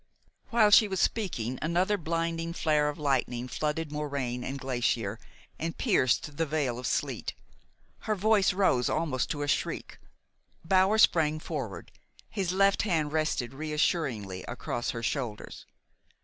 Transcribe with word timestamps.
While 0.49 0.71
she 0.71 0.87
was 0.87 0.99
speaking, 0.99 1.59
another 1.61 1.95
blinding 1.95 2.53
flare 2.53 2.89
of 2.89 2.97
lightning 2.97 3.47
flooded 3.47 3.91
moraine 3.91 4.43
and 4.43 4.57
glacier 4.57 5.19
and 5.59 5.77
pierced 5.77 6.37
the 6.37 6.45
veil 6.47 6.79
of 6.79 6.87
sleet. 6.87 7.35
Her 8.07 8.15
voice 8.15 8.51
rose 8.51 8.89
almost 8.89 9.29
to 9.29 9.43
a 9.43 9.47
shriek. 9.47 9.99
Bower 10.65 10.97
sprang 10.97 11.39
forward. 11.39 11.91
His 12.31 12.51
left 12.51 12.81
hand 12.81 13.11
rested 13.13 13.53
reassuringly 13.53 14.43
across 14.47 14.89
her 14.89 15.03
shoulders. 15.03 15.67